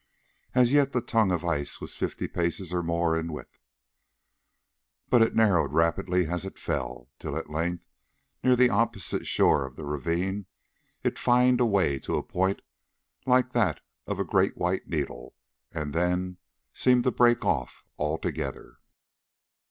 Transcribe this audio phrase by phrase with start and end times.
[0.55, 3.59] As yet the tongue of ice was fifty paces or more in width,
[5.09, 7.85] but it narrowed rapidly as it fell, till at length
[8.43, 10.47] near the opposite shore of the ravine,
[11.03, 12.63] it fined away to a point
[13.27, 15.35] like that of a great white needle,
[15.71, 16.37] and then
[16.73, 18.79] seemed to break off altogether.